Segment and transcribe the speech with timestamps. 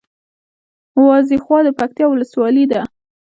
[1.05, 2.81] وازېخواه د پکتیکا ولسوالي ده